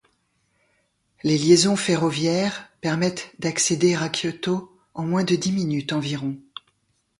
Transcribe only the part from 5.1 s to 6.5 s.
de dix minutes environ.